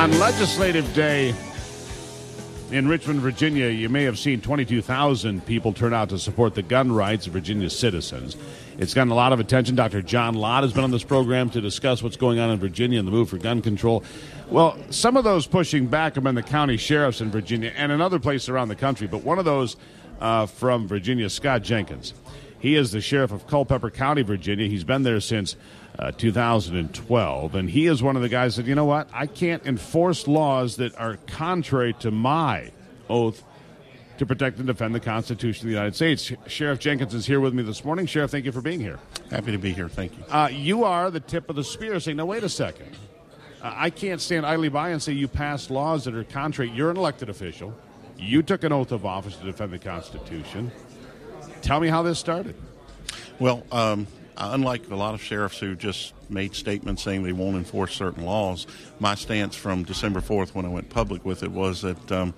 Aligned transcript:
On 0.00 0.18
Legislative 0.18 0.94
Day 0.94 1.34
in 2.70 2.88
Richmond, 2.88 3.20
Virginia, 3.20 3.68
you 3.68 3.90
may 3.90 4.04
have 4.04 4.18
seen 4.18 4.40
22,000 4.40 5.44
people 5.44 5.74
turn 5.74 5.92
out 5.92 6.08
to 6.08 6.18
support 6.18 6.54
the 6.54 6.62
gun 6.62 6.90
rights 6.90 7.26
of 7.26 7.34
Virginia 7.34 7.68
citizens. 7.68 8.34
It's 8.78 8.94
gotten 8.94 9.10
a 9.10 9.14
lot 9.14 9.34
of 9.34 9.40
attention. 9.40 9.74
Dr. 9.74 10.00
John 10.00 10.36
Lott 10.36 10.62
has 10.62 10.72
been 10.72 10.84
on 10.84 10.90
this 10.90 11.04
program 11.04 11.50
to 11.50 11.60
discuss 11.60 12.02
what's 12.02 12.16
going 12.16 12.38
on 12.38 12.48
in 12.48 12.58
Virginia 12.58 12.98
and 12.98 13.06
the 13.06 13.12
move 13.12 13.28
for 13.28 13.36
gun 13.36 13.60
control. 13.60 14.02
Well, 14.48 14.78
some 14.88 15.18
of 15.18 15.24
those 15.24 15.46
pushing 15.46 15.86
back 15.86 16.14
have 16.14 16.24
been 16.24 16.34
the 16.34 16.42
county 16.42 16.78
sheriffs 16.78 17.20
in 17.20 17.30
Virginia 17.30 17.70
and 17.76 17.92
in 17.92 18.00
other 18.00 18.18
places 18.18 18.48
around 18.48 18.68
the 18.68 18.76
country, 18.76 19.06
but 19.06 19.22
one 19.22 19.38
of 19.38 19.44
those 19.44 19.76
uh, 20.18 20.46
from 20.46 20.88
Virginia, 20.88 21.28
Scott 21.28 21.60
Jenkins. 21.60 22.14
He 22.58 22.74
is 22.74 22.90
the 22.92 23.02
sheriff 23.02 23.32
of 23.32 23.46
Culpeper 23.46 23.90
County, 23.90 24.22
Virginia. 24.22 24.66
He's 24.66 24.84
been 24.84 25.02
there 25.02 25.20
since 25.20 25.56
uh, 26.00 26.12
2012. 26.12 27.54
And 27.54 27.68
he 27.68 27.86
is 27.86 28.02
one 28.02 28.16
of 28.16 28.22
the 28.22 28.28
guys 28.28 28.56
that, 28.56 28.66
you 28.66 28.74
know 28.74 28.86
what, 28.86 29.08
I 29.12 29.26
can't 29.26 29.64
enforce 29.66 30.26
laws 30.26 30.76
that 30.76 30.98
are 30.98 31.18
contrary 31.26 31.92
to 32.00 32.10
my 32.10 32.72
oath 33.08 33.44
to 34.16 34.26
protect 34.26 34.58
and 34.58 34.66
defend 34.66 34.94
the 34.94 35.00
Constitution 35.00 35.66
of 35.66 35.70
the 35.70 35.74
United 35.74 35.94
States. 35.94 36.32
Sheriff 36.46 36.78
Jenkins 36.78 37.14
is 37.14 37.26
here 37.26 37.40
with 37.40 37.52
me 37.52 37.62
this 37.62 37.84
morning. 37.84 38.06
Sheriff, 38.06 38.30
thank 38.30 38.46
you 38.46 38.52
for 38.52 38.62
being 38.62 38.80
here. 38.80 38.98
Happy 39.30 39.52
to 39.52 39.58
be 39.58 39.72
here. 39.72 39.88
Thank 39.88 40.16
you. 40.16 40.24
Uh, 40.30 40.48
you 40.50 40.84
are 40.84 41.10
the 41.10 41.20
tip 41.20 41.50
of 41.50 41.56
the 41.56 41.64
spear 41.64 42.00
saying, 42.00 42.16
no, 42.16 42.26
wait 42.26 42.44
a 42.44 42.48
second. 42.48 42.96
Uh, 43.62 43.72
I 43.76 43.90
can't 43.90 44.20
stand 44.20 44.46
idly 44.46 44.70
by 44.70 44.90
and 44.90 45.02
say 45.02 45.12
you 45.12 45.28
passed 45.28 45.70
laws 45.70 46.04
that 46.04 46.14
are 46.14 46.24
contrary. 46.24 46.70
You're 46.70 46.90
an 46.90 46.96
elected 46.96 47.28
official. 47.28 47.74
You 48.18 48.42
took 48.42 48.64
an 48.64 48.72
oath 48.72 48.92
of 48.92 49.04
office 49.04 49.36
to 49.36 49.44
defend 49.44 49.72
the 49.72 49.78
Constitution. 49.78 50.70
Tell 51.60 51.80
me 51.80 51.88
how 51.88 52.02
this 52.02 52.18
started. 52.18 52.54
Well, 53.38 53.64
um, 53.72 54.06
unlike 54.40 54.90
a 54.90 54.96
lot 54.96 55.14
of 55.14 55.22
sheriffs 55.22 55.58
who 55.58 55.74
just 55.74 56.14
made 56.30 56.54
statements 56.54 57.02
saying 57.02 57.22
they 57.22 57.32
won't 57.32 57.56
enforce 57.56 57.94
certain 57.94 58.24
laws, 58.24 58.66
my 58.98 59.14
stance 59.14 59.54
from 59.54 59.84
December 59.84 60.20
4th 60.20 60.54
when 60.54 60.64
I 60.64 60.68
went 60.68 60.88
public 60.88 61.24
with 61.24 61.42
it 61.42 61.50
was 61.50 61.82
that, 61.82 62.12
um, 62.12 62.34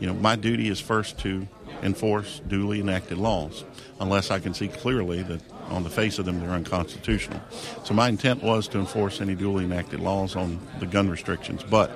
you 0.00 0.06
know, 0.06 0.14
my 0.14 0.36
duty 0.36 0.68
is 0.68 0.80
first 0.80 1.18
to 1.20 1.46
enforce 1.82 2.40
duly 2.48 2.80
enacted 2.80 3.18
laws, 3.18 3.64
unless 4.00 4.30
I 4.30 4.40
can 4.40 4.52
see 4.54 4.68
clearly 4.68 5.22
that 5.22 5.40
on 5.68 5.82
the 5.84 5.90
face 5.90 6.18
of 6.18 6.24
them 6.24 6.40
they're 6.40 6.50
unconstitutional. 6.50 7.40
So 7.84 7.94
my 7.94 8.08
intent 8.08 8.42
was 8.42 8.68
to 8.68 8.78
enforce 8.78 9.20
any 9.20 9.34
duly 9.34 9.64
enacted 9.64 10.00
laws 10.00 10.36
on 10.36 10.60
the 10.80 10.86
gun 10.86 11.08
restrictions, 11.08 11.62
but 11.62 11.90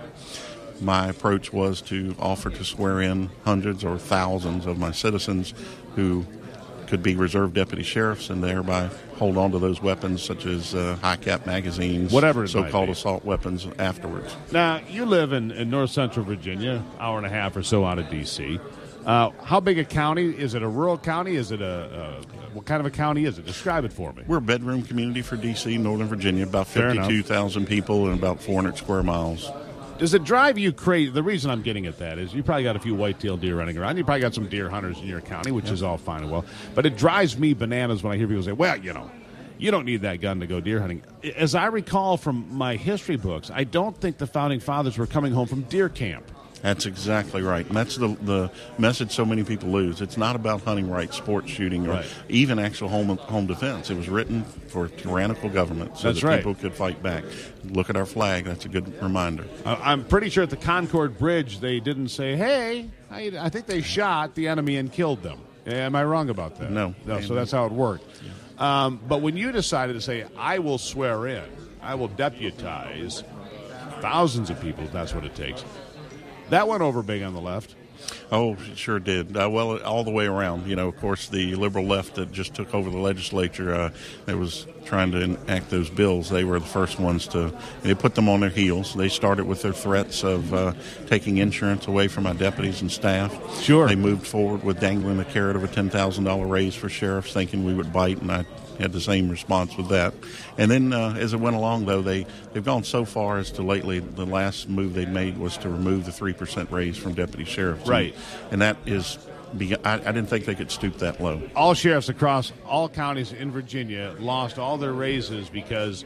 my 0.80 1.08
approach 1.08 1.52
was 1.52 1.80
to 1.82 2.14
offer 2.20 2.50
to 2.50 2.64
swear 2.64 3.00
in 3.00 3.30
hundreds 3.44 3.84
or 3.84 3.98
thousands 3.98 4.66
of 4.66 4.78
my 4.78 4.92
citizens 4.92 5.52
who 5.96 6.24
could 6.88 7.02
be 7.02 7.14
reserve 7.14 7.54
deputy 7.54 7.82
sheriffs 7.82 8.30
and 8.30 8.42
thereby 8.42 8.88
hold 9.16 9.36
on 9.36 9.52
to 9.52 9.58
those 9.58 9.82
weapons 9.82 10.22
such 10.22 10.46
as 10.46 10.74
uh, 10.74 10.96
high 11.02 11.16
cap 11.16 11.46
magazines, 11.46 12.12
whatever 12.12 12.46
so-called 12.46 12.88
assault 12.88 13.24
weapons 13.24 13.66
afterwards. 13.78 14.34
Now 14.52 14.80
you 14.88 15.04
live 15.04 15.32
in, 15.32 15.50
in, 15.50 15.70
north 15.70 15.90
central 15.90 16.24
Virginia, 16.24 16.82
hour 16.98 17.18
and 17.18 17.26
a 17.26 17.30
half 17.30 17.56
or 17.56 17.62
so 17.62 17.84
out 17.84 17.98
of 17.98 18.08
D.C. 18.10 18.58
Uh, 19.04 19.30
how 19.42 19.60
big 19.60 19.78
a 19.78 19.84
county 19.84 20.28
is 20.28 20.54
it? 20.54 20.62
A 20.62 20.68
rural 20.68 20.98
county? 20.98 21.36
Is 21.36 21.50
it 21.50 21.62
a, 21.62 21.64
a, 21.64 22.54
what 22.54 22.66
kind 22.66 22.80
of 22.80 22.86
a 22.86 22.90
county 22.90 23.24
is 23.24 23.38
it? 23.38 23.46
Describe 23.46 23.84
it 23.84 23.92
for 23.92 24.12
me. 24.12 24.22
We're 24.26 24.38
a 24.38 24.42
bedroom 24.42 24.82
community 24.82 25.22
for 25.22 25.36
D.C., 25.36 25.78
Northern 25.78 26.08
Virginia, 26.08 26.44
about 26.44 26.66
fifty-two 26.66 27.22
thousand 27.22 27.66
people 27.66 28.06
and 28.06 28.18
about 28.18 28.40
four 28.40 28.56
hundred 28.56 28.76
square 28.76 29.02
miles. 29.02 29.50
Does 29.98 30.14
it 30.14 30.22
drive 30.22 30.56
you 30.58 30.72
crazy? 30.72 31.10
The 31.10 31.24
reason 31.24 31.50
I'm 31.50 31.62
getting 31.62 31.86
at 31.86 31.98
that 31.98 32.18
is 32.18 32.32
you 32.32 32.44
probably 32.44 32.62
got 32.62 32.76
a 32.76 32.78
few 32.78 32.94
white-tailed 32.94 33.40
deer 33.40 33.56
running 33.56 33.76
around. 33.76 33.96
You 33.96 34.04
probably 34.04 34.20
got 34.20 34.32
some 34.32 34.48
deer 34.48 34.70
hunters 34.70 34.98
in 35.00 35.06
your 35.06 35.20
county, 35.20 35.50
which 35.50 35.70
is 35.70 35.82
all 35.82 35.98
fine 35.98 36.22
and 36.22 36.30
well. 36.30 36.44
But 36.74 36.86
it 36.86 36.96
drives 36.96 37.36
me 37.36 37.52
bananas 37.52 38.04
when 38.04 38.12
I 38.12 38.16
hear 38.16 38.28
people 38.28 38.44
say, 38.44 38.52
"Well, 38.52 38.76
you 38.76 38.92
know, 38.92 39.10
you 39.58 39.72
don't 39.72 39.84
need 39.84 40.02
that 40.02 40.20
gun 40.20 40.38
to 40.38 40.46
go 40.46 40.60
deer 40.60 40.80
hunting." 40.80 41.02
As 41.36 41.56
I 41.56 41.66
recall 41.66 42.16
from 42.16 42.46
my 42.48 42.76
history 42.76 43.16
books, 43.16 43.50
I 43.52 43.64
don't 43.64 43.96
think 43.96 44.18
the 44.18 44.26
founding 44.28 44.60
fathers 44.60 44.96
were 44.96 45.06
coming 45.06 45.32
home 45.32 45.48
from 45.48 45.62
deer 45.62 45.88
camp. 45.88 46.30
That's 46.62 46.86
exactly 46.86 47.42
right. 47.42 47.66
And 47.66 47.76
that's 47.76 47.96
the, 47.96 48.08
the 48.22 48.50
message 48.78 49.12
so 49.12 49.24
many 49.24 49.44
people 49.44 49.68
lose. 49.68 50.00
It's 50.00 50.16
not 50.16 50.36
about 50.36 50.62
hunting 50.62 50.90
rights, 50.90 51.16
sports 51.16 51.50
shooting, 51.50 51.86
or 51.86 51.92
right. 51.92 52.06
even 52.28 52.58
actual 52.58 52.88
home 52.88 53.16
home 53.16 53.46
defense. 53.46 53.90
It 53.90 53.96
was 53.96 54.08
written 54.08 54.44
for 54.44 54.88
tyrannical 54.88 55.48
government 55.48 55.96
so 55.96 56.08
that's 56.08 56.20
that 56.20 56.26
right. 56.26 56.36
people 56.38 56.54
could 56.54 56.74
fight 56.74 57.02
back. 57.02 57.24
Look 57.64 57.90
at 57.90 57.96
our 57.96 58.06
flag. 58.06 58.44
That's 58.44 58.64
a 58.64 58.68
good 58.68 59.00
reminder. 59.02 59.44
I'm 59.64 60.04
pretty 60.04 60.30
sure 60.30 60.42
at 60.42 60.50
the 60.50 60.56
Concord 60.56 61.18
Bridge 61.18 61.60
they 61.60 61.80
didn't 61.80 62.08
say, 62.08 62.36
hey, 62.36 62.90
I, 63.10 63.32
I 63.38 63.48
think 63.48 63.66
they 63.66 63.82
shot 63.82 64.34
the 64.34 64.48
enemy 64.48 64.76
and 64.76 64.92
killed 64.92 65.22
them. 65.22 65.38
Am 65.66 65.94
I 65.94 66.04
wrong 66.04 66.30
about 66.30 66.58
that? 66.58 66.70
No. 66.70 66.94
No, 67.04 67.20
so 67.20 67.34
that's 67.34 67.52
how 67.52 67.66
it 67.66 67.72
worked. 67.72 68.04
Um, 68.58 69.00
but 69.06 69.20
when 69.20 69.36
you 69.36 69.52
decided 69.52 69.92
to 69.92 70.00
say, 70.00 70.24
I 70.36 70.58
will 70.58 70.78
swear 70.78 71.26
in, 71.26 71.44
I 71.80 71.94
will 71.94 72.08
deputize 72.08 73.22
thousands 74.00 74.50
of 74.50 74.60
people 74.60 74.84
if 74.84 74.92
that's 74.92 75.14
what 75.14 75.24
it 75.24 75.34
takes, 75.34 75.64
that 76.50 76.68
went 76.68 76.82
over 76.82 77.02
big 77.02 77.22
on 77.22 77.34
the 77.34 77.40
left. 77.40 77.74
Oh, 78.30 78.56
it 78.70 78.78
sure 78.78 78.98
did. 79.00 79.36
Uh, 79.36 79.50
well, 79.50 79.82
all 79.82 80.04
the 80.04 80.10
way 80.10 80.26
around. 80.26 80.66
You 80.66 80.76
know, 80.76 80.88
of 80.88 80.96
course, 80.98 81.28
the 81.28 81.54
liberal 81.56 81.84
left 81.84 82.14
that 82.14 82.30
just 82.30 82.54
took 82.54 82.74
over 82.74 82.90
the 82.90 82.98
legislature 82.98 83.74
uh, 83.74 83.90
that 84.26 84.36
was 84.36 84.66
trying 84.88 85.12
to 85.12 85.20
enact 85.20 85.68
those 85.68 85.90
bills, 85.90 86.30
they 86.30 86.44
were 86.44 86.58
the 86.58 86.66
first 86.66 86.98
ones 86.98 87.28
to. 87.28 87.52
They 87.82 87.94
put 87.94 88.14
them 88.14 88.28
on 88.28 88.40
their 88.40 88.50
heels. 88.50 88.94
They 88.94 89.08
started 89.08 89.44
with 89.44 89.62
their 89.62 89.72
threats 89.72 90.24
of 90.24 90.52
uh, 90.54 90.72
taking 91.06 91.36
insurance 91.36 91.86
away 91.86 92.08
from 92.08 92.26
our 92.26 92.34
deputies 92.34 92.80
and 92.80 92.90
staff. 92.90 93.62
Sure. 93.62 93.86
They 93.86 93.96
moved 93.96 94.26
forward 94.26 94.64
with 94.64 94.80
dangling 94.80 95.18
the 95.18 95.24
carrot 95.26 95.56
of 95.56 95.64
a 95.64 95.68
ten 95.68 95.90
thousand 95.90 96.24
dollar 96.24 96.46
raise 96.46 96.74
for 96.74 96.88
sheriffs, 96.88 97.32
thinking 97.32 97.64
we 97.64 97.74
would 97.74 97.92
bite, 97.92 98.20
and 98.22 98.32
I 98.32 98.46
had 98.80 98.92
the 98.92 99.00
same 99.00 99.28
response 99.28 99.76
with 99.76 99.88
that. 99.88 100.14
And 100.56 100.70
then 100.70 100.92
uh, 100.92 101.14
as 101.18 101.32
it 101.32 101.40
went 101.40 101.56
along, 101.56 101.86
though, 101.86 102.02
they, 102.02 102.26
they've 102.52 102.64
gone 102.64 102.84
so 102.84 103.04
far 103.04 103.38
as 103.38 103.50
to 103.52 103.62
lately, 103.62 104.00
the 104.00 104.26
last 104.26 104.68
move 104.68 104.94
they 104.94 105.06
made 105.06 105.38
was 105.38 105.56
to 105.58 105.68
remove 105.68 106.04
the 106.04 106.10
3% 106.10 106.70
raise 106.70 106.96
from 106.96 107.14
deputy 107.14 107.44
sheriffs. 107.44 107.88
Right. 107.88 108.14
And, 108.44 108.52
and 108.54 108.62
that 108.62 108.76
is. 108.86 109.18
I, 109.50 109.94
I 109.94 109.96
didn't 109.98 110.26
think 110.26 110.44
they 110.44 110.54
could 110.54 110.70
stoop 110.70 110.98
that 110.98 111.22
low. 111.22 111.40
All 111.56 111.72
sheriffs 111.72 112.10
across 112.10 112.52
all 112.66 112.86
counties 112.86 113.32
in 113.32 113.50
Virginia 113.50 114.14
lost 114.18 114.58
all 114.58 114.76
their 114.76 114.92
raises 114.92 115.48
because 115.48 116.04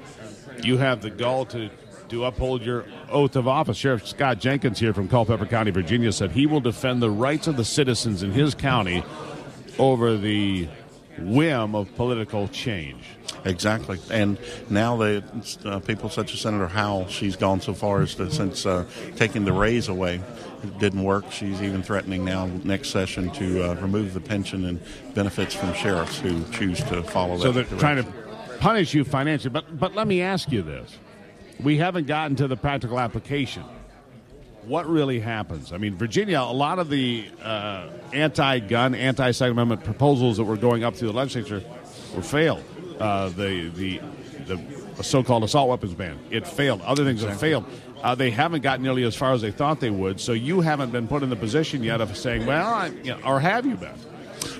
you 0.62 0.76
have 0.78 1.02
the 1.02 1.10
gall 1.10 1.44
to 1.46 1.68
to 2.12 2.26
uphold 2.26 2.62
your 2.62 2.84
oath 3.08 3.36
of 3.36 3.48
office. 3.48 3.76
Sheriff 3.76 4.06
Scott 4.06 4.38
Jenkins 4.38 4.78
here 4.78 4.92
from 4.92 5.08
Culpeper 5.08 5.46
County, 5.46 5.70
Virginia, 5.70 6.12
said 6.12 6.30
he 6.30 6.46
will 6.46 6.60
defend 6.60 7.02
the 7.02 7.10
rights 7.10 7.46
of 7.46 7.56
the 7.56 7.64
citizens 7.64 8.22
in 8.22 8.32
his 8.32 8.54
county 8.54 9.02
over 9.78 10.18
the 10.18 10.68
whim 11.18 11.74
of 11.74 11.94
political 11.96 12.48
change. 12.48 13.04
Exactly, 13.44 13.98
and 14.10 14.38
now 14.70 14.96
they 14.96 15.22
uh, 15.64 15.80
people 15.80 16.08
such 16.08 16.32
as 16.32 16.40
Senator 16.40 16.68
Howell, 16.68 17.08
she's 17.08 17.36
gone 17.36 17.60
so 17.60 17.74
far 17.74 18.02
as 18.02 18.14
to 18.16 18.30
since 18.30 18.66
uh, 18.66 18.84
taking 19.16 19.44
the 19.44 19.52
raise 19.52 19.88
away, 19.88 20.20
it 20.62 20.78
didn't 20.78 21.02
work. 21.02 21.30
She's 21.30 21.60
even 21.62 21.82
threatening 21.82 22.24
now 22.24 22.46
next 22.64 22.90
session 22.90 23.30
to 23.32 23.70
uh, 23.70 23.74
remove 23.74 24.14
the 24.14 24.20
pension 24.20 24.64
and 24.66 24.80
benefits 25.14 25.54
from 25.54 25.74
sheriffs 25.74 26.18
who 26.18 26.44
choose 26.52 26.82
to 26.84 27.02
follow 27.02 27.38
so 27.38 27.52
that. 27.52 27.68
they're 27.68 27.78
trying 27.78 27.96
to 27.96 28.12
punish 28.58 28.94
you 28.94 29.04
financially. 29.04 29.50
But 29.50 29.78
but 29.78 29.94
let 29.94 30.06
me 30.06 30.22
ask 30.22 30.52
you 30.52 30.62
this: 30.62 30.96
we 31.60 31.78
haven't 31.78 32.06
gotten 32.06 32.36
to 32.36 32.48
the 32.48 32.56
practical 32.56 33.00
application. 33.00 33.64
What 34.64 34.88
really 34.88 35.18
happens? 35.18 35.72
I 35.72 35.78
mean, 35.78 35.96
Virginia, 35.96 36.38
a 36.40 36.52
lot 36.52 36.78
of 36.78 36.88
the 36.88 37.26
uh, 37.42 37.88
anti-gun, 38.12 38.94
anti-Second 38.94 39.52
Amendment 39.52 39.82
proposals 39.82 40.36
that 40.36 40.44
were 40.44 40.56
going 40.56 40.84
up 40.84 40.94
through 40.94 41.08
the 41.08 41.14
legislature 41.14 41.64
were 42.14 42.22
failed. 42.22 42.62
Uh, 43.00 43.28
the 43.30 43.68
the 43.70 44.00
the 44.46 45.02
so-called 45.02 45.42
assault 45.42 45.68
weapons 45.68 45.94
ban 45.94 46.18
it 46.30 46.46
failed. 46.46 46.80
Other 46.82 47.04
things 47.04 47.22
exactly. 47.22 47.50
have 47.50 47.64
failed. 47.64 47.80
Uh, 48.02 48.14
they 48.14 48.30
haven't 48.30 48.62
gotten 48.62 48.82
nearly 48.82 49.04
as 49.04 49.16
far 49.16 49.32
as 49.32 49.42
they 49.42 49.50
thought 49.50 49.80
they 49.80 49.90
would. 49.90 50.20
So 50.20 50.32
you 50.32 50.60
haven't 50.60 50.90
been 50.90 51.08
put 51.08 51.22
in 51.22 51.30
the 51.30 51.36
position 51.36 51.82
yet 51.82 52.00
of 52.00 52.16
saying, 52.16 52.46
"Well," 52.46 52.66
I, 52.66 52.86
you 52.88 53.10
know, 53.10 53.20
or 53.24 53.40
have 53.40 53.66
you 53.66 53.76
been? 53.76 53.94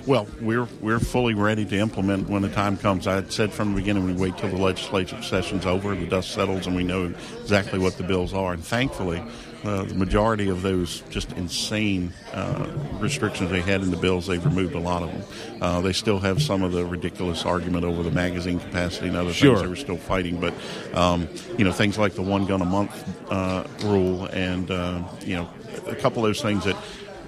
Well, 0.05 0.27
we're 0.41 0.67
we're 0.81 0.99
fully 0.99 1.33
ready 1.33 1.63
to 1.65 1.77
implement 1.77 2.29
when 2.29 2.41
the 2.41 2.49
time 2.49 2.77
comes. 2.77 3.07
I 3.07 3.23
said 3.23 3.53
from 3.53 3.73
the 3.73 3.79
beginning 3.79 4.05
we 4.05 4.13
wait 4.13 4.37
till 4.37 4.49
the 4.49 4.57
legislative 4.57 5.23
session's 5.23 5.65
over, 5.65 5.95
the 5.95 6.07
dust 6.07 6.31
settles, 6.31 6.67
and 6.67 6.75
we 6.75 6.83
know 6.83 7.13
exactly 7.41 7.79
what 7.79 7.97
the 7.97 8.03
bills 8.03 8.33
are. 8.33 8.53
And 8.53 8.63
thankfully, 8.63 9.23
uh, 9.63 9.83
the 9.83 9.95
majority 9.95 10.49
of 10.49 10.61
those 10.61 11.01
just 11.09 11.31
insane 11.33 12.13
uh, 12.33 12.67
restrictions 12.99 13.49
they 13.49 13.61
had 13.61 13.81
in 13.81 13.91
the 13.91 13.97
bills, 13.97 14.27
they've 14.27 14.43
removed 14.43 14.75
a 14.75 14.79
lot 14.79 15.03
of 15.03 15.11
them. 15.11 15.61
Uh, 15.61 15.81
they 15.81 15.93
still 15.93 16.19
have 16.19 16.41
some 16.41 16.63
of 16.63 16.71
the 16.71 16.85
ridiculous 16.85 17.45
argument 17.45 17.85
over 17.85 18.03
the 18.03 18.11
magazine 18.11 18.59
capacity 18.59 19.07
and 19.07 19.17
other 19.17 19.33
sure. 19.33 19.55
things 19.55 19.61
they 19.61 19.69
were 19.69 19.75
still 19.75 19.97
fighting. 19.97 20.39
But 20.39 20.53
um, 20.93 21.27
you 21.57 21.63
know, 21.63 21.71
things 21.71 21.97
like 21.97 22.13
the 22.13 22.21
one 22.21 22.45
gun 22.45 22.61
a 22.61 22.65
month 22.65 23.31
uh, 23.31 23.65
rule, 23.83 24.25
and 24.25 24.69
uh, 24.69 25.03
you 25.21 25.35
know, 25.35 25.49
a 25.87 25.95
couple 25.95 26.25
of 26.25 26.29
those 26.29 26.41
things 26.41 26.65
that 26.65 26.75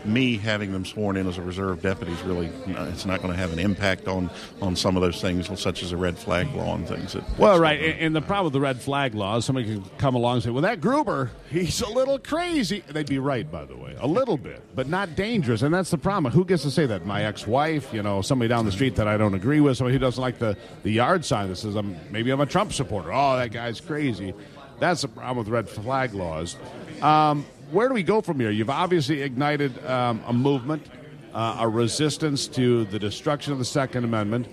me 0.05 0.37
having 0.37 0.71
them 0.71 0.85
sworn 0.85 1.17
in 1.17 1.27
as 1.27 1.37
a 1.37 1.41
reserve 1.41 1.81
deputy 1.81 2.11
is 2.11 2.21
really 2.21 2.47
it's 2.67 3.05
not 3.05 3.21
going 3.21 3.31
to 3.31 3.37
have 3.37 3.51
an 3.51 3.59
impact 3.59 4.07
on 4.07 4.29
on 4.61 4.75
some 4.75 4.95
of 4.95 5.01
those 5.01 5.21
things 5.21 5.47
such 5.59 5.83
as 5.83 5.91
a 5.91 5.97
red 5.97 6.17
flag 6.17 6.51
law 6.53 6.75
and 6.75 6.87
things 6.87 7.13
that 7.13 7.23
well 7.39 7.59
right 7.59 7.79
and, 7.79 7.99
and, 7.99 8.15
the 8.15 8.21
problem 8.21 8.45
with 8.45 8.53
the 8.53 8.59
red 8.59 8.79
flag 8.81 9.13
law 9.13 9.37
is 9.37 9.45
somebody 9.45 9.65
can 9.67 9.83
come 9.97 10.15
along 10.15 10.35
and 10.35 10.43
say 10.43 10.49
well 10.49 10.61
that 10.61 10.79
gruber 10.79 11.31
he's 11.49 11.81
a 11.81 11.89
little 11.89 12.19
crazy. 12.19 12.83
They'd 12.87 13.07
be 13.07 13.19
right 13.19 13.49
by 13.49 13.65
the 13.65 13.75
way 13.75 13.95
a 13.99 14.07
little 14.07 14.37
bit 14.37 14.61
but 14.75 14.87
not 14.87 15.15
dangerous 15.15 15.61
and 15.61 15.73
that's 15.73 15.91
the 15.91 15.97
problem. 15.97 16.33
Who 16.33 16.45
gets 16.45 16.63
to 16.63 16.71
say 16.71 16.85
that? 16.85 17.05
My 17.05 17.23
ex-wife 17.23 17.93
you 17.93 18.03
know 18.03 18.21
somebody 18.21 18.49
down 18.49 18.65
the 18.65 18.71
street 18.71 18.95
that 18.95 19.07
i 19.07 19.17
don't 19.17 19.33
agree 19.33 19.59
with 19.59 19.77
somebody 19.77 19.93
who 19.93 19.99
doesn't 19.99 20.21
like 20.21 20.39
the 20.39 20.57
the 20.83 20.91
yard 20.91 21.25
sign 21.25 21.49
that 21.49 21.55
says 21.55 21.75
i'm 21.75 21.95
maybe 22.11 22.31
i'm 22.31 22.41
a 22.41 22.45
trump 22.45 22.73
supporter. 22.73 23.11
Oh 23.11 23.37
that 23.37 23.51
guy's 23.51 23.81
crazy. 23.81 24.33
That's 24.79 25.01
the 25.01 25.07
problem 25.07 25.37
with 25.37 25.47
red 25.47 25.69
flag 25.69 26.13
laws. 26.13 26.57
Um, 27.01 27.45
where 27.71 27.87
do 27.87 27.93
we 27.93 28.03
go 28.03 28.21
from 28.21 28.39
here? 28.39 28.51
You've 28.51 28.69
obviously 28.69 29.21
ignited 29.21 29.83
um, 29.85 30.21
a 30.27 30.33
movement, 30.33 30.85
uh, 31.33 31.57
a 31.59 31.67
resistance 31.67 32.47
to 32.47 32.85
the 32.85 32.99
destruction 32.99 33.53
of 33.53 33.59
the 33.59 33.65
Second 33.65 34.03
Amendment. 34.03 34.47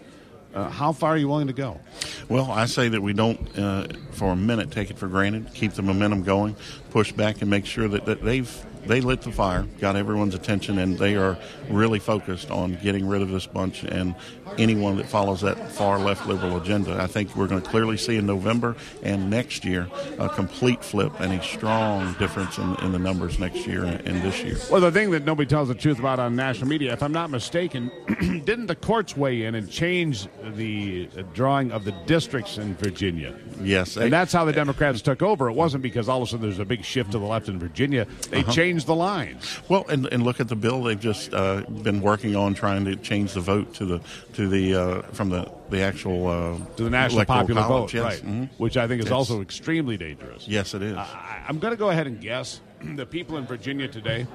Uh, 0.55 0.69
how 0.69 0.93
far 0.93 1.14
are 1.14 1.17
you 1.17 1.29
willing 1.29 1.47
to 1.47 1.53
go? 1.53 1.81
Well, 2.29 2.50
I 2.50 2.67
say 2.67 2.88
that 2.88 3.00
we 3.00 3.14
don't, 3.14 3.59
uh, 3.59 3.88
for 4.11 4.32
a 4.32 4.37
minute, 4.37 4.70
take 4.70 4.91
it 4.91 4.99
for 4.99 5.09
granted. 5.09 5.53
Keep 5.55 5.73
the 5.73 5.82
momentum 5.82 6.23
going, 6.23 6.56
push 6.91 7.11
back, 7.11 7.41
and 7.41 7.50
make 7.50 7.64
sure 7.64 7.88
that, 7.88 8.05
that 8.05 8.23
they've 8.23 8.67
they 8.87 9.00
lit 9.00 9.23
the 9.23 9.32
fire, 9.32 9.67
got 9.81 9.96
everyone's 9.96 10.34
attention, 10.34 10.79
and 10.79 10.99
they 10.99 11.17
are 11.17 11.37
really 11.69 11.99
focused 11.99 12.50
on 12.50 12.79
getting 12.82 13.06
rid 13.06 13.23
of 13.23 13.31
this 13.31 13.46
bunch 13.46 13.84
and 13.84 14.14
anyone 14.58 14.96
that 14.96 15.06
follows 15.06 15.40
that 15.40 15.70
far 15.73 15.99
left 15.99 16.26
liberal 16.26 16.56
agenda. 16.56 17.00
I 17.00 17.06
think 17.06 17.34
we're 17.37 17.46
going 17.46 17.62
to 17.62 17.69
clearly 17.69 17.96
see 17.96 18.17
in 18.17 18.26
November 18.26 18.76
and 19.02 19.31
next 19.31 19.64
year 19.64 19.88
a 20.19 20.29
complete 20.29 20.84
flip 20.84 21.12
and 21.20 21.32
a 21.32 21.43
strong 21.43 22.14
difference 22.14 22.58
in, 22.58 22.75
in 22.76 22.93
the 22.93 22.99
numbers 22.99 23.38
next 23.38 23.67
year 23.67 23.84
and, 23.84 24.00
and, 24.06 24.23
this 24.23 24.43
year. 24.43 24.56
Well, 24.70 24.81
the 24.81 24.93
thing 24.93 25.11
that 25.12 25.25
nobody 25.25 25.49
tells 25.49 25.69
the 25.69 25.75
truth 25.75 25.99
about 25.99 26.19
on 26.19 26.37
national 26.37 26.69
media, 26.69 26.93
if 26.93 27.02
I'm 27.02 27.12
not 27.12 27.31
mistaken, 27.31 27.90
didn't 28.44 28.67
the 28.67 28.76
courts 28.76 29.17
weigh 29.17 29.44
in 29.44 29.55
and 29.55 29.70
change 29.70 30.29
the 30.55 31.06
drawing 31.34 31.73
of 31.73 31.84
the 31.84 31.93
districts 32.06 32.58
in 32.58 32.75
Virginia? 32.76 33.34
Yes. 33.61 33.96
And 33.96 34.12
that's 34.12 34.32
how 34.32 34.44
the 34.44 34.52
Democrats 34.52 35.02
took 35.02 35.23
over. 35.23 35.49
It 35.49 35.55
wasn't 35.55 35.82
because 35.82 36.08
all 36.08 36.23
of 36.23 36.29
a 36.29 36.31
sudden 36.31 36.46
there's 36.46 36.58
a 36.58 36.64
big 36.64 36.84
shift 36.84 37.12
to 37.12 37.19
the 37.19 37.25
left 37.25 37.49
in 37.49 37.58
Virginia. 37.58 38.06
They 38.31 38.40
uh-huh. 38.40 38.52
changed 38.52 38.72
the 38.81 38.95
lines. 38.95 39.61
Well, 39.69 39.85
and, 39.89 40.07
and 40.07 40.23
look 40.23 40.41
at 40.41 40.49
the 40.49 40.57
bill 40.57 40.83
they've 40.83 40.99
just 40.99 41.33
uh, 41.33 41.63
been 41.63 42.01
working 42.01 42.37
on 42.37 42.55
trying 42.55 42.85
to 42.87 42.97
change 42.97 43.35
the 43.35 43.41
vote 43.41 43.75
to 43.75 43.85
the 43.85 44.01
to 44.35 44.49
the 44.49 44.75
uh, 44.75 45.03
from 45.13 45.31
the 45.31 45.51
the 45.71 45.83
actual 45.83 46.27
uh, 46.27 46.77
to 46.77 46.85
the 46.85 46.91
national 46.91 47.25
popular 47.25 47.63
college, 47.63 47.93
vote, 47.93 47.95
yes. 47.95 48.05
right? 48.05 48.23
Mm-hmm. 48.23 48.63
Which 48.63 48.77
I 48.77 48.89
think 48.89 49.03
is 49.03 49.11
also 49.11 49.41
extremely 49.41 49.97
dangerous. 49.97 50.49
Yes, 50.49 50.75
it 50.75 50.83
is. 50.83 50.97
I, 50.97 51.45
I'm 51.49 51.59
going 51.59 51.73
to 51.73 51.79
go 51.79 51.91
ahead 51.91 52.07
and 52.07 52.21
guess 52.21 52.61
the 52.83 53.07
people 53.07 53.37
in 53.37 53.47
Virginia 53.47 53.89
today 53.89 54.27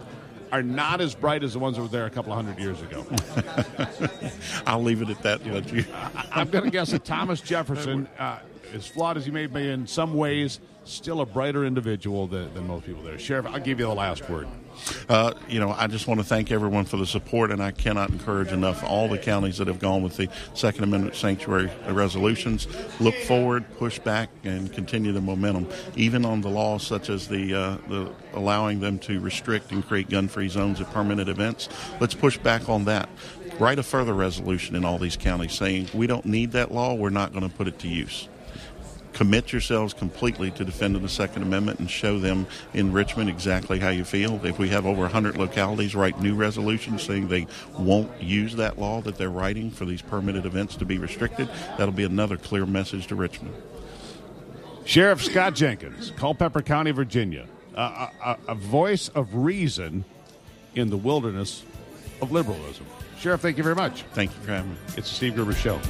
are 0.52 0.64
not 0.64 1.02
as 1.02 1.14
bright 1.16 1.44
as 1.44 1.54
the 1.54 1.60
ones 1.60 1.76
that 1.76 1.82
were 1.82 1.88
there 1.88 2.06
a 2.06 2.10
couple 2.10 2.32
of 2.32 2.38
hundred 2.38 2.60
years 2.60 2.82
ago. 2.82 3.06
I'll 4.66 4.84
leave 4.84 5.02
it 5.02 5.10
at 5.10 5.22
that. 5.24 5.46
You 5.46 5.86
I, 5.94 6.42
am 6.42 6.50
going 6.50 6.64
to 6.64 6.72
guess 6.72 6.92
that 6.92 7.06
Thomas 7.06 7.42
Jefferson, 7.48 8.08
uh, 8.18 8.40
as 8.74 8.88
flawed 8.88 9.18
as 9.18 9.26
he 9.26 9.32
may 9.32 9.48
be 9.48 9.70
in 9.70 9.88
some 9.88 10.14
ways, 10.14 10.60
still 10.90 11.22
a 11.22 11.26
brighter 11.26 11.66
individual 11.66 12.28
than, 12.28 12.54
than 12.54 12.68
most 12.68 12.86
people 12.86 13.04
there. 13.04 13.20
Sheriff, 13.20 13.46
I'll 13.48 13.60
give 13.60 13.80
you 13.80 13.86
the 13.86 13.94
last 13.94 14.30
word. 14.30 14.48
Uh, 15.10 15.34
you 15.48 15.60
know, 15.60 15.72
I 15.72 15.88
just 15.88 16.08
want 16.08 16.20
to 16.20 16.26
thank 16.26 16.52
everyone 16.52 16.86
for 16.86 16.98
the 16.98 17.06
support, 17.06 17.52
and 17.52 17.62
I 17.62 17.72
cannot 17.72 18.10
encourage 18.10 18.52
enough 18.52 18.84
all 18.84 19.08
the 19.08 19.18
counties 19.18 19.58
that 19.58 19.68
have 19.68 19.80
gone 19.80 20.04
with 20.04 20.18
the 20.18 20.30
Second 20.54 20.84
Amendment 20.84 21.16
sanctuary 21.16 21.72
resolutions. 21.90 22.68
Look 23.00 23.16
forward, 23.16 23.66
push 23.78 24.00
back, 24.00 24.30
and 24.44 24.72
continue 24.72 25.12
the 25.12 25.22
momentum, 25.22 25.68
even 25.96 26.26
on 26.26 26.42
the 26.42 26.50
laws 26.50 26.86
such 26.86 27.10
as 27.10 27.28
the, 27.28 27.54
uh, 27.54 27.78
the 27.90 28.12
allowing 28.34 28.80
them 28.80 29.00
to 29.00 29.20
restrict 29.20 29.72
and 29.72 29.86
create 29.86 30.10
gun-free 30.10 30.50
zones 30.50 30.80
at 30.80 30.92
permanent 30.94 31.30
events. 31.30 31.70
Let's 32.00 32.14
push 32.14 32.38
back 32.38 32.70
on 32.70 32.86
that. 32.86 33.10
Write 33.60 33.80
a 33.80 33.84
further 33.84 34.14
resolution 34.14 34.76
in 34.76 34.86
all 34.86 35.00
these 35.00 35.18
counties 35.18 35.54
saying 35.54 35.90
we 35.94 36.06
don't 36.06 36.26
need 36.26 36.52
that 36.52 36.72
law. 36.72 36.94
We're 36.94 37.10
not 37.10 37.34
going 37.34 37.50
to 37.50 37.56
put 37.56 37.68
it 37.68 37.80
to 37.80 37.88
use 37.88 38.30
commit 39.18 39.52
yourselves 39.52 39.96
completely 39.96 40.52
to 40.52 40.64
defending 40.64 41.02
the 41.02 41.10
Second 41.10 41.42
Amendment 41.42 41.80
and 41.80 41.90
show 41.90 42.20
them 42.20 42.46
in 42.76 42.94
Richmond 42.94 43.32
exactly 43.32 43.80
how 43.80 43.90
you 43.90 44.04
feel. 44.04 44.40
If 44.46 44.60
we 44.60 44.70
have 44.70 44.86
over 44.86 45.02
100 45.02 45.38
localities 45.38 45.96
write 45.96 46.22
new 46.22 46.36
resolutions 46.36 47.02
saying 47.02 47.28
they 47.28 47.48
won't 47.80 48.12
use 48.22 48.56
that 48.58 48.78
law 48.78 49.02
that 49.02 49.18
they're 49.18 49.32
writing 49.32 49.72
for 49.72 49.86
these 49.86 50.04
permitted 50.04 50.46
events 50.46 50.76
to 50.76 50.86
be 50.86 51.00
restricted, 51.00 51.50
that'll 51.80 51.92
be 51.92 52.04
another 52.04 52.38
clear 52.38 52.68
message 52.68 53.08
to 53.08 53.16
Richmond. 53.16 53.56
Sheriff 54.86 55.24
Scott 55.24 55.56
Jenkins, 55.56 56.14
Culpeper 56.16 56.62
County, 56.62 56.92
Virginia, 56.92 57.48
uh, 57.76 58.10
a, 58.24 58.38
a 58.50 58.56
voice 58.56 59.10
of 59.10 59.34
reason 59.34 60.06
in 60.76 60.92
the 60.92 60.98
wilderness 60.98 61.64
of 62.22 62.32
liberalism. 62.32 62.86
Sheriff, 63.20 63.42
thank 63.42 63.58
you 63.58 63.64
very 63.64 63.76
much. 63.76 64.04
Thank 64.14 64.32
you 64.36 64.40
for 64.42 64.52
having 64.52 64.70
me. 64.70 64.78
It's 64.90 65.10
the 65.10 65.16
Steve 65.16 65.34
Gruber 65.34 65.54
Show. 65.54 65.82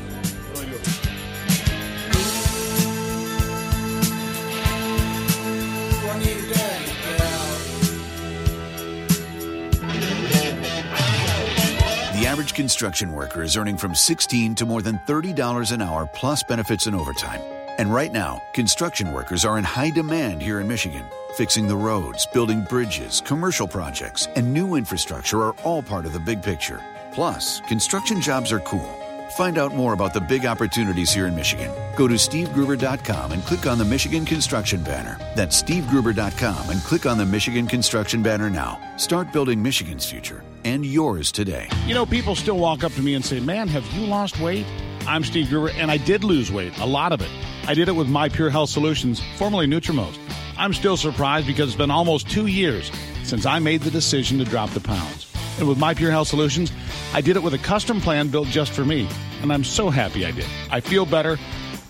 Average 12.48 12.56
construction 12.56 13.12
worker 13.12 13.44
is 13.44 13.58
earning 13.58 13.78
from 13.78 13.94
16 13.94 14.56
to 14.56 14.66
more 14.66 14.82
than 14.82 15.00
$30 15.06 15.72
an 15.74 15.82
hour 15.82 16.06
plus 16.06 16.44
benefits 16.44 16.88
and 16.88 16.96
overtime. 16.96 17.42
And 17.78 17.94
right 17.94 18.14
now, 18.14 18.42
construction 18.54 19.12
workers 19.12 19.44
are 19.44 19.58
in 19.58 19.66
high 19.66 19.90
demand 19.90 20.42
here 20.42 20.62
in 20.62 20.68
Michigan. 20.68 21.04
Fixing 21.36 21.68
the 21.68 21.76
roads, 21.76 22.26
building 22.28 22.62
bridges, 22.62 23.22
commercial 23.26 23.68
projects, 23.68 24.30
and 24.38 24.54
new 24.54 24.76
infrastructure 24.76 25.42
are 25.42 25.56
all 25.66 25.84
part 25.84 26.06
of 26.06 26.14
the 26.14 26.22
big 26.22 26.42
picture. 26.42 26.80
Plus, 27.12 27.60
construction 27.68 28.22
jobs 28.22 28.54
are 28.54 28.62
cool. 28.62 28.96
Find 29.32 29.58
out 29.58 29.74
more 29.76 29.94
about 29.94 30.14
the 30.14 30.22
big 30.22 30.46
opportunities 30.46 31.12
here 31.14 31.28
in 31.28 31.36
Michigan. 31.36 31.72
Go 31.96 32.08
to 32.08 32.16
stevegruber.com 32.16 33.32
and 33.32 33.44
click 33.44 33.66
on 33.66 33.78
the 33.78 33.86
Michigan 33.86 34.26
Construction 34.26 34.84
banner. 34.84 35.18
That's 35.36 35.62
stevegruber.com 35.62 36.70
and 36.70 36.82
click 36.82 37.06
on 37.06 37.18
the 37.18 37.26
Michigan 37.26 37.68
Construction 37.68 38.24
banner 38.24 38.50
now. 38.50 38.80
Start 38.98 39.34
building 39.34 39.62
Michigan's 39.62 40.10
future 40.10 40.44
and 40.64 40.86
yours 40.86 41.32
today. 41.32 41.70
You 41.86 41.94
know, 41.94 42.06
people 42.06 42.36
still 42.36 42.58
walk 42.58 42.84
up 42.84 42.92
to 42.94 43.02
me 43.02 43.16
and 43.16 43.24
say, 43.24 43.40
Man, 43.40 43.68
have 43.68 43.86
you 43.94 44.06
lost 44.06 44.40
weight? 44.40 44.66
I'm 45.08 45.24
Steve 45.24 45.50
Gruber, 45.50 45.70
and 45.72 45.90
I 45.90 45.98
did 45.98 46.24
lose 46.24 46.52
weight, 46.52 46.78
a 46.80 46.86
lot 46.86 47.14
of 47.14 47.22
it. 47.22 47.30
I 47.66 47.74
did 47.74 47.88
it 47.88 47.94
with 47.94 48.10
My 48.10 48.28
Pure 48.30 48.50
Health 48.50 48.70
Solutions, 48.70 49.22
formerly 49.38 49.68
Nutrimost. 49.68 50.18
I'm 50.58 50.74
still 50.74 50.98
surprised 50.98 51.48
because 51.48 51.70
it's 51.70 51.78
been 51.78 51.92
almost 51.92 52.30
two 52.30 52.48
years 52.48 52.92
since 53.24 53.46
I 53.46 53.60
made 53.60 53.82
the 53.82 53.92
decision 53.92 54.38
to 54.40 54.46
drop 54.46 54.70
the 54.72 54.80
pounds. 54.80 55.27
And 55.58 55.68
with 55.68 55.78
My 55.78 55.94
Pure 55.94 56.12
Health 56.12 56.28
Solutions, 56.28 56.72
I 57.14 57.22
did 57.22 57.36
it 57.36 57.44
with 57.44 57.54
a 57.54 57.58
custom 57.58 58.00
plan 58.00 58.28
built 58.28 58.48
just 58.48 58.72
for 58.72 58.86
me. 58.86 59.08
And 59.42 59.52
I'm 59.52 59.64
so 59.64 59.90
happy 59.90 60.26
I 60.26 60.32
did. 60.32 60.46
I 60.70 60.80
feel 60.80 61.06
better. 61.06 61.38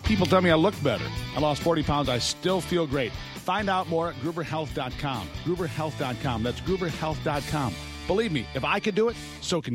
People 0.03 0.25
tell 0.25 0.41
me 0.41 0.49
I 0.49 0.55
look 0.55 0.81
better. 0.81 1.05
I 1.35 1.39
lost 1.39 1.61
40 1.61 1.83
pounds. 1.83 2.09
I 2.09 2.17
still 2.17 2.61
feel 2.61 2.87
great. 2.87 3.11
Find 3.35 3.69
out 3.69 3.89
more 3.89 4.09
at 4.09 4.15
gruberhealth.com. 4.15 5.27
Gruberhealth.com. 5.43 6.43
That's 6.43 6.61
gruberhealth.com. 6.61 7.73
Believe 8.07 8.31
me, 8.31 8.47
if 8.55 8.63
I 8.63 8.79
could 8.79 8.95
do 8.95 9.09
it, 9.09 9.15
so 9.41 9.61
can 9.61 9.61
you. 9.61 9.65